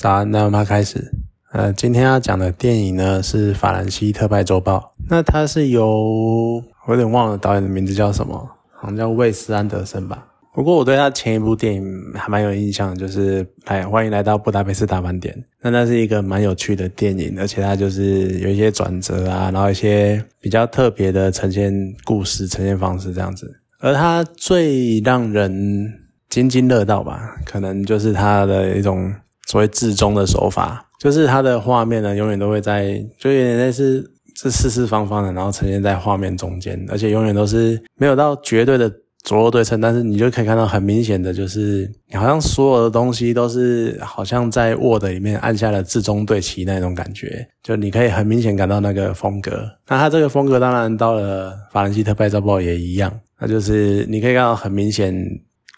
[0.00, 1.12] 早安，那我们开始。
[1.52, 4.94] 呃，今天要讲的电影呢是《法兰西特派周报》。
[5.10, 8.34] 那它是由我有点忘了导演的名字叫什么，
[8.72, 10.26] 好像叫魏斯安德森吧。
[10.54, 11.84] 不过我对他前一部电影
[12.14, 15.34] 还蛮有印象，就是《来欢迎来到布达佩斯大饭店》。
[15.60, 21.70] 那那是一个蛮有趣的电影，而且它就是有一些转折啊，然后一些比较特别的呈现
[22.04, 23.54] 故事、呈现方式这样子。
[23.80, 25.92] 而它最让人
[26.30, 29.12] 津津乐道吧，可能就是它的一种
[29.50, 38.88] 所谓至中的手法，就是它的画面呢，永远都会在，就有点类似是四四方方的，然后呈现在画面中间，而且永远都是没有到绝对的
[39.24, 49.68] 左右对称，但是你就可以看到很明显的，就是好像所有的东西都是好像在 Word 里面按下了至中对齐那种感觉，就你可以很明显感到那个风格。
[49.88, 55.12] 那它这个风格当然到了法兰西特派照报也一样，那就是你可以看到很明显。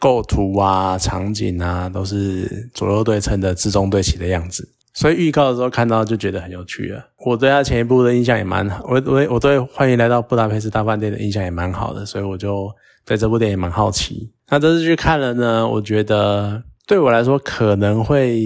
[0.03, 4.69] 构图啊，场景啊，都是左右对称的，自中对齐的样子。
[4.93, 7.07] 所以预告的时候看到就觉得很有趣了。
[7.25, 12.69] 我对他前一部的印象也蛮好，我我我对欢迎来到布达佩斯大饭店的印象也蛮好的，所以我就
[13.05, 14.29] 对这部电影蛮好奇。
[14.49, 18.43] 那这次去看了呢，我觉得对我来说可能会，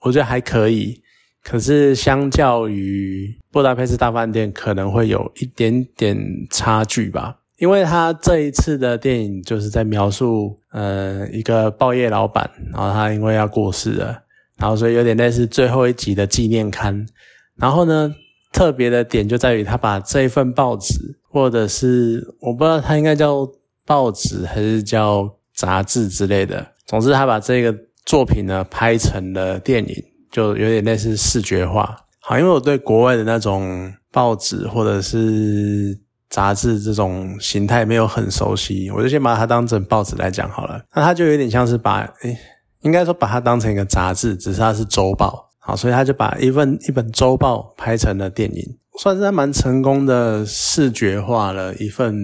[0.00, 1.00] 我觉得还可以。
[1.44, 6.16] 可是相较于布达佩斯大饭店，可能会有一点点
[6.50, 7.38] 差距吧。
[7.62, 14.20] 因为他这一次的电影就是在描述，呃，一个报业老板，然后他因为要过世了，
[14.58, 17.06] 然后所以有点类似最后一集的纪念刊。
[17.54, 18.12] 然后呢，
[18.52, 20.94] 特别的点就在于他把这一份报纸，
[21.30, 23.48] 或者是我不知道他应该叫
[23.86, 27.72] 报纸还是叫杂志之类的，总之他把这个
[28.04, 29.94] 作品呢拍成了电影，
[30.32, 31.96] 就有点类似视觉化。
[32.18, 35.96] 好，因为我对国外的那种报纸或者是。
[36.32, 40.82] 杂志这种形态没有很熟悉，我就先把它当成报纸来讲好了。
[40.94, 42.34] 那它就有点像是把，诶，
[42.80, 48.64] 应该说把它当成一个杂志，只是它是周报，好，所以他就把一份一本周报拍成了电影，
[48.98, 52.16] 算是蛮成功的视觉化了一份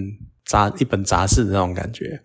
[0.46, 2.18] 杂一本杂志的那种感觉。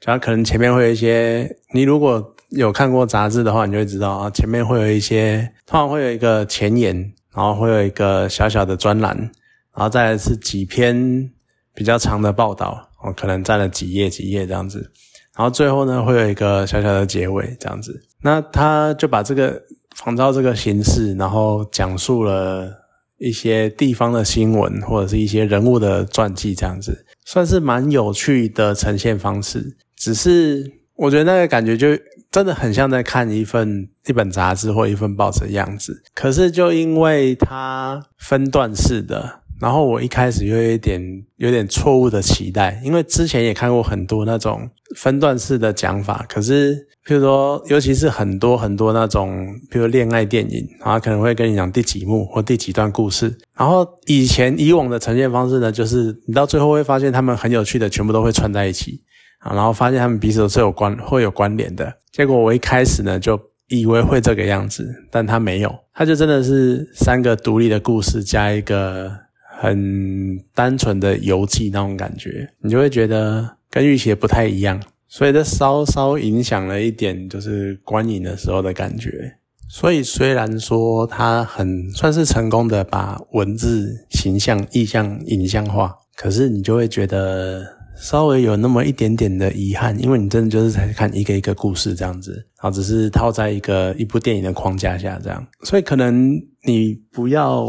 [0.00, 6.96] 就它可能前面会有一些，你如果有看过杂志的话，你就会知道啊，前面会有一些，通常会有一个前言，
[7.34, 9.30] 然后会有一个小小的专栏。
[9.76, 11.30] 然后再来是几篇
[11.74, 14.90] 比较长的报道，哦，可能占了几页几页这样子。
[15.36, 18.02] 然后最后呢，会有一个小小的结尾这样子。
[18.22, 19.62] 那他就把这个
[19.94, 22.72] 仿照这个形式，然后讲述了
[23.18, 29.76] 一些地方的新闻或者是一些人物的传记这样子，算是蛮有趣的呈现方式。
[29.94, 31.88] 只是我觉得那个感觉就
[32.30, 36.02] 真的很像在看一份一本杂志或一份报纸的样子。
[36.14, 39.40] 可是就因为它分段式的。
[39.60, 41.00] 然后我一开始又有一点
[41.36, 53.34] 有点错误的期待，因为之前也看过很多那种分段式的讲法，可是譬如说，尤其是很多很多那种，譬如恋爱电影，然后可能会跟你讲第几幕或第几段故事。
[53.56, 59.00] 然后以前以往的呈现方式呢，就是你到最后会发现他们很有趣的，全部都会串在一起
[59.38, 61.90] 啊，然后发现他们彼此都是有关会有关联的。
[62.12, 69.25] 结果我一开始呢就以为会这个样子，但他没有，他就真的是三个独立的故事加一个。
[69.58, 79.38] 很单纯的游记那种感觉，你就会觉得跟预期不太一样，所以这稍稍影响了一点，就是观影的时候的感觉。
[79.68, 97.66] 所以虽然说它很算是成功的把文字、形象、意象影像化，可是你就会觉得稍微有那么一点点的遗憾，因为你真的就是在看一个一个故事这样子，然后只是套在一个一部电影的框架下这样，所以可能你不要。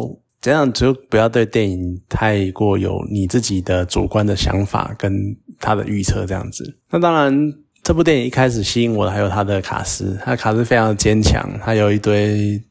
[0.48, 5.14] 这样就不要对电影太过有你自己的主观的想法跟
[5.60, 6.78] 他的预测这样子。
[6.90, 7.54] 那当然，
[7.84, 12.64] 这部电影一开始吸引我的还有他的卡斯，他的卡斯非常的坚强，他有一堆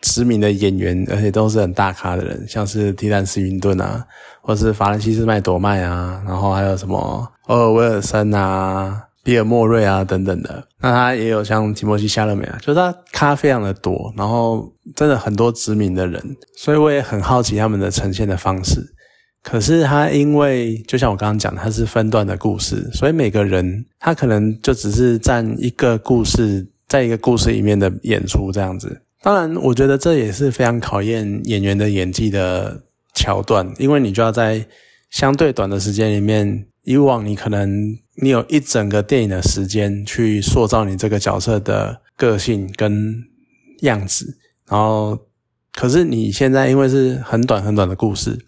[0.00, 4.06] 知名的演员，而且都是很大咖的人，像是提兰斯·云顿啊，
[4.40, 9.03] 或是法兰西斯·麦朵麦啊，然后还有什么欧尔威尔森啊。
[9.24, 16.22] 比尔莫瑞啊，等等的，那他也有像提莫西夏勒美啊，就是他咖非常的多，然后真的很多知名的人，
[16.58, 18.82] 所以我也很好奇他们的呈现的方式。
[19.42, 29.00] 可是他因为就像我刚刚讲，他是分段的故事，所以每个人他可能就只是占一个故事，在一个故事里面的演出这样子。
[29.22, 32.82] 当然，我觉得这也是非常考验演员的演技的
[33.14, 34.62] 桥段，因为你就要在
[35.08, 36.66] 相对短的时间里面。
[36.84, 43.24] 以往你可能你有一整个电影的时间去塑造你这个角色的个性跟
[43.80, 44.38] 样子，
[44.68, 45.18] 然后
[45.72, 48.38] 可是你现在因为是很短很短的故事，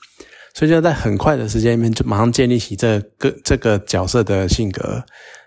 [0.54, 5.02] 所以就在很快的时间里面就马上建立起这个这个角色的性格，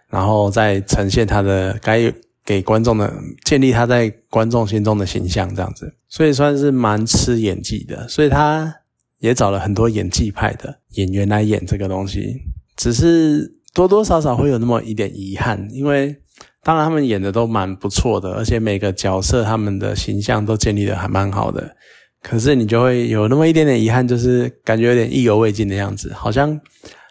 [0.09, 2.13] 然后再呈现他的该
[2.43, 3.13] 给观众的
[3.45, 8.07] 建立他在观众心中的形象，这样子，所以算是蛮吃演技的。
[8.07, 8.75] 所以他
[9.19, 12.41] 也找了很多演技派的演员来演这个东西，
[12.79, 16.15] 只是多多少少会有那么一点遗憾，因为
[16.63, 21.75] 当然他们演的都蛮不错的，而且每个角色他们的形象都建立的还蛮好的。
[22.23, 26.57] 可是你就会有那么一点点遗憾，就是感觉有点意犹未尽的样子，好像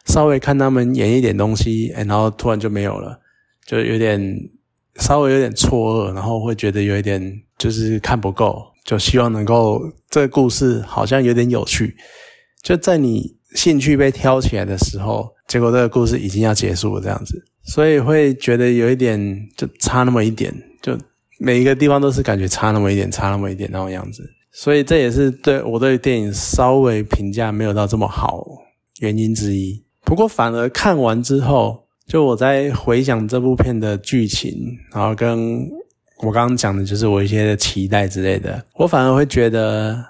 [0.07, 3.21] 稍微看他们演一点东西，然后突然就没有了，
[3.67, 4.21] 就有点
[4.97, 7.23] 稍微有点错愕，然后会觉得有一点
[7.59, 11.95] 就是看不够，就希望能够这个故事好像有点有趣，
[12.63, 19.19] 就在你兴趣被挑起来的时候，结果这个故事已经要结束了这样子，所以会觉得有一点
[19.57, 20.97] 就差那么一点，就
[21.39, 24.23] 每一个地方都是感觉差那么一点，差那么一点那种样子。
[24.53, 28.45] 所以这也是对我对电影稍微评价没有到这么好
[29.01, 29.83] 原因之一。
[30.05, 34.53] 不过反而看完之后，就我在回想这部片的剧情，
[34.93, 35.61] 然后跟
[36.23, 40.05] 我刚刚讲的就是我一些期待之类的，我反而会觉得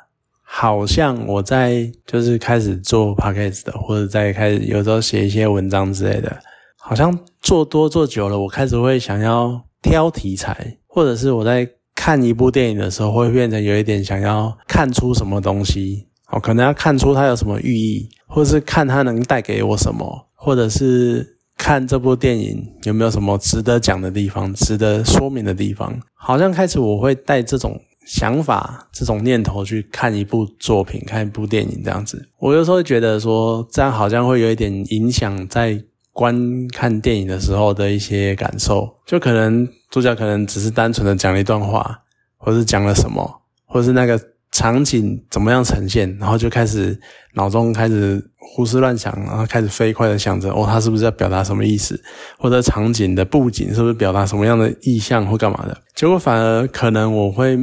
[0.51, 6.35] 好像我在就是开始做 podcast 的，或者在开始有时候写一些文章之类的，
[6.79, 11.69] 好像做多做久了，我开始会想要挑题材，或者是我在。
[12.01, 25.93] 看一部电影的时候，会变成有一点想要看出什么东西，哦，可能要看出它有什么寓意，或是看它能带给我什么，或者是看这部电影有没有什么值得讲的地方、值得说明的地方。
[26.15, 32.29] 好像开始我会带这种想法、这种念头去看一部作品、看一部电影这样子。
[32.39, 35.81] 我有时候会觉得说，这样好像会有一点影响在
[36.13, 36.35] 观
[36.69, 39.69] 看电影的时候的一些感受，就可能。
[39.91, 41.99] 主角可能只是单纯的讲了一段话，
[42.37, 43.27] 或是讲了什么，
[43.65, 44.21] 或是那个
[44.53, 47.01] 场景怎么样呈现，然后就开始
[47.33, 51.99] 脑中开始胡思乱想，然后开始飞快的想着，哦，他是不是在表达什么意思？
[52.39, 55.75] 或者场景的布景是不是表达什么样的意象或干嘛的？
[55.95, 57.57] 结果反而可能我会，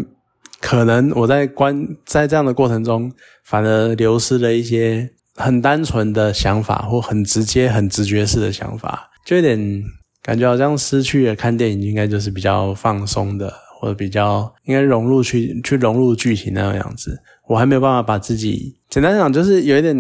[0.66, 3.12] 可能我在观在这样的过程中，
[3.44, 9.84] 反而流失了一些很单纯的想法，或很直接、很直觉式的想法，就有点。
[10.26, 17.16] 感觉好像失去了看电影应该就是比较放松的，或者比较应该融入去去融入剧情那个样子。
[17.48, 19.96] 我还没有办法把自己简单讲，就是有一点，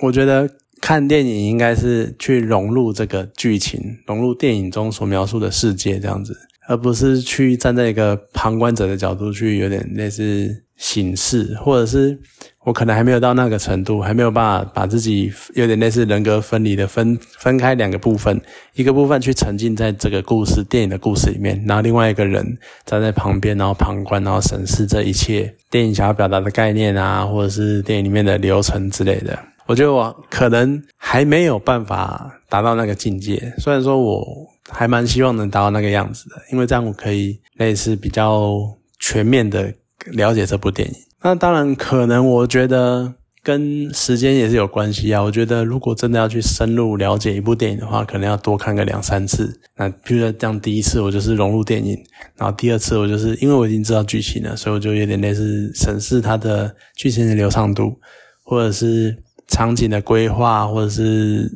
[0.00, 0.50] 我觉得
[0.80, 6.36] 看电影应该是去融入这个剧情，融入电影中所描述的世界这样子，
[6.68, 12.16] 而不是去站在一个旁观者的角度去有点类似醒视，或者是。
[12.64, 18.38] 我可能还没有到那个程度，还没有办法把自己有点类似人格分离的分分开两个部分，
[18.74, 29.38] 一个部分去沉浸在这个故事电影的故事里面，然后另外一个人站在旁边，然后旁观，然后审视这一切电影想要表达的概念啊，或者是电影里面的流程之类的。
[29.68, 34.26] 我觉得我可能还没有办法达到那个境界，虽然说我
[34.70, 38.50] 还蛮希望能达到那个样子的，因为这样我可以类似比较
[38.98, 39.72] 全面的
[40.12, 40.94] 了解这部电影。
[41.22, 43.12] 那当然，可能我觉得
[43.42, 45.22] 跟时间也是有关系啊。
[45.22, 49.60] 我觉得如果真的要去深入了解一部电影的话，可能要多看个两三次。
[49.76, 51.94] 那比如说这样，第一次我就是融入电影，
[52.36, 57.98] 然后第二次我就是因为我已经知道剧情了，所以我就有点类似审视它的剧情的流畅度，
[58.44, 59.16] 或者是
[59.48, 61.50] 场景的规划，或者是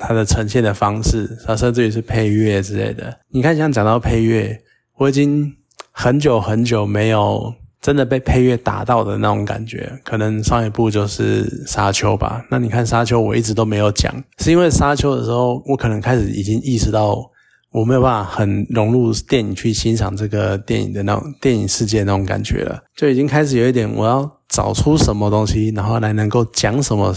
[0.00, 3.18] 它的呈现的方式，它甚至于是配乐之类的。
[3.28, 4.58] 你看，像讲到配乐，
[4.96, 5.52] 我已经
[5.90, 7.54] 很久很久没有。
[7.82, 12.46] 真的被配乐打到的那种感觉，可能上一部就是《沙丘》吧。
[12.48, 17.28] 那你看《沙丘》，我一直都没有讲，是因为《沙丘》的时候，我可能开始已经意识到
[17.72, 27.12] 我没有办法很融入电影去欣赏这个电影的那种电影世界那种感觉了，就已经开始有一点我要找出什么东西，然后来能够讲什么，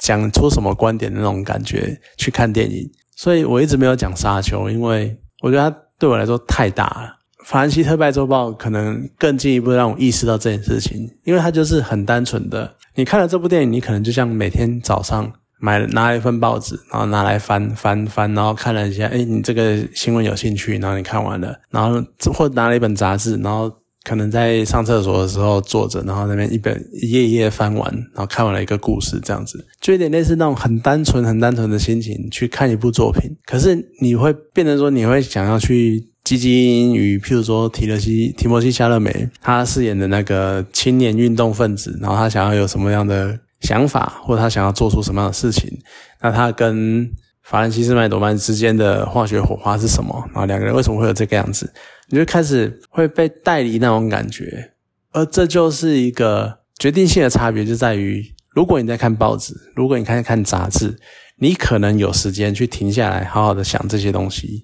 [0.00, 2.90] 讲出什么观点的那种感觉去看电影。
[3.16, 7.14] 所以我一直没有讲《沙丘》，因为我觉得它对我来说太大了。
[7.44, 12.74] 法兰西特派周报可能更进一步让我意识到这件事情，因为它就是很单纯的。
[12.94, 23.72] 你看了这部电影，你可能就像每天早上买拿一份报纸，然后拿来翻翻翻，然后看了一下，哎，你这个新闻有兴趣，然后你看完了，然后或拿了一本杂志，然后
[24.04, 33.30] 可能在上厕所的时候坐着，然后那边一本一页一页翻完，然后看完了一个故事，这样子就有点类似那种很单纯、很单纯的心情去看一部作品。
[33.46, 36.08] 可是你会变成说，你会想要去。
[36.24, 45.68] 基金与譬如说提勒西提摩西夏勒梅，他饰演的那个青年运动分子，然后他想要有什么样的想法，或者他想要做出什么样的事情？
[46.20, 47.10] 那他跟
[47.42, 50.14] 法兰西斯麦朵曼之间的化学火花是什么？
[50.26, 51.68] 然后两个人为什么会有这个样子？
[52.08, 54.72] 你就开始会被带离那种感觉，
[55.12, 60.98] 而这就是一个决定性的差别，就在于如果你在看报纸，如果你看看杂志，
[61.38, 64.62] 你可能有时间去停下来，好好的想这些东西。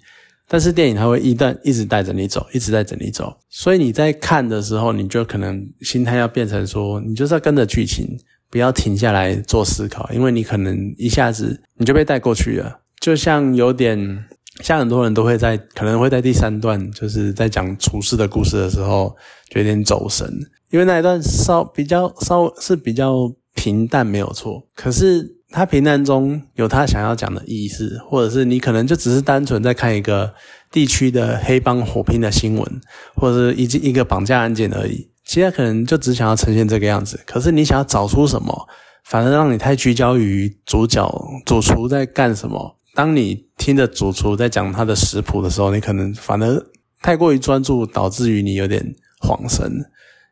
[0.51, 8.19] 但是电影它会一旦一直带着你走，一直带着你走，所以你在看的时候，你就可能心态要变成说，你就是要跟着剧情，
[8.51, 14.25] 不要停下来做思考，因为你可能一下子你就被带过去了，就像有点
[14.61, 19.17] 像很多人都会在可能会在第三段就是在讲厨师的故事的时候，
[19.51, 20.29] 就有点走神，
[20.71, 25.37] 因为那一段稍比较稍是比较平淡，没有错，可是。
[25.51, 30.35] 他平淡中有他想要讲的意思，或者是你可能就只是单纯在看一个
[30.71, 32.81] 地区的黑帮火拼的新闻，
[33.15, 35.09] 或者是一一个绑架案件而已。
[35.25, 38.69] 其他可能就只想要呈现这个样子，可是你想要找出什么，
[39.07, 41.11] 反而让你太聚焦于主角
[41.47, 42.78] 主厨在干什么。
[42.99, 46.67] 当你听着主厨在讲他的食谱的时候，你可能反而
[47.01, 48.85] 太过于专注，导致于你有点
[49.21, 49.71] 恍神，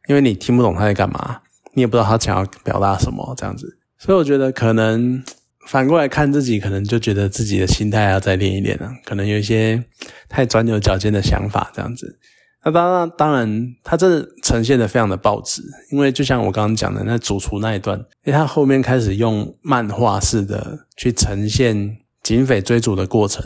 [0.08, 1.38] 因为你听不懂他在干嘛，
[1.74, 3.78] 你也不知道他想要表达什么，这样子。
[3.98, 5.22] 所以我觉得可能
[5.68, 8.90] 反过来看自己，可能就觉得自己的心态要再练一练了。
[9.04, 9.84] 可能有一些
[10.28, 12.18] 太钻牛角尖的想法这样子。
[12.64, 15.62] 那当然，当然，他真的呈现的非常的爆直。
[15.92, 21.96] 因为就像我刚刚讲的那主厨那一段，因为他后面开始用漫画式的去呈现
[22.26, 23.40] 警匪追逐的过程，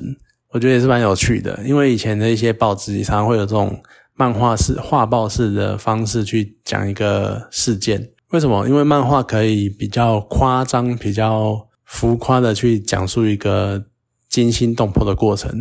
[0.54, 1.60] 我觉得也是蛮有趣的。
[1.66, 3.78] 因为以前的一些报纸常常会有这种
[4.14, 8.08] 漫画式、画报式的方式去讲一个事件。
[8.30, 8.66] 为什么？
[8.66, 13.84] 因为漫画可以比较夸张、比较浮夸的去讲述一个
[14.30, 15.52] 惊心动魄的过程，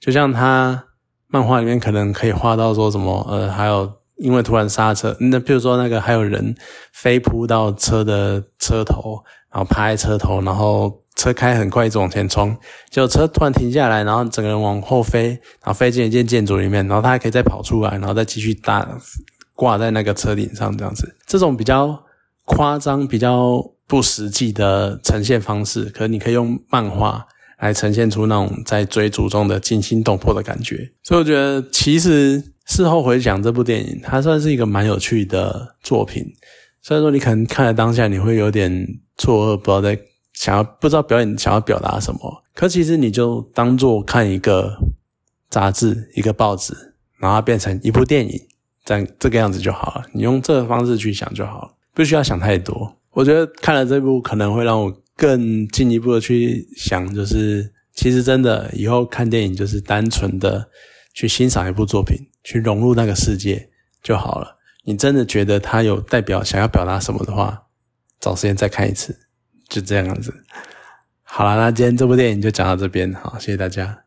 [0.00, 0.82] 就像他
[1.28, 6.54] 漫画里面可能可以画到说什么，呃，还有因为突然刹车，那比如说那个还有人
[6.92, 12.56] 飞扑到车的车头，然后趴在车头，然后车开很快一直往前冲，
[12.90, 18.88] 结果车突然停下来，然后整个人往后飞，然后飞进一间建筑里面，然后他还可以再跑出来，然后再继续打
[19.54, 22.02] 挂在那个车顶上这样子，这种比较。
[22.44, 27.24] 夸张比较不实际的呈现方式，可你可以用漫画
[27.60, 30.90] 来呈现出那种在追逐中的惊心动魄的感觉。
[31.04, 36.24] 所以我觉得，其实事后回想这部电影，它算是一个蛮有趣的作品。
[36.80, 38.72] 虽然说你可能看了当下，你会有点
[39.18, 40.00] 错愕，不知道在
[40.32, 42.42] 想要不知道表演想要表达什么。
[42.54, 44.74] 可其实你就当做看一个
[45.50, 46.72] 杂志、一个报纸，
[47.18, 48.40] 然后变成一部电影，
[48.86, 50.06] 这样这个样子就好了。
[50.14, 51.74] 你用这个方式去想就好了。
[51.92, 60.66] 不需要想太多，我觉得看了这部可能会让我更进一步的去想，就是其实真的以后看电影就是单纯的
[61.12, 63.70] 去欣赏一部作品，去融入那个世界
[64.02, 64.58] 就好了。
[64.84, 67.66] 你真的觉得它有代表想要表达什么的话，
[68.18, 69.16] 找时间再看一次，
[69.68, 70.44] 就这样子。
[71.22, 74.02] 好了，那今天这部电影就讲到这边，好，谢谢大家。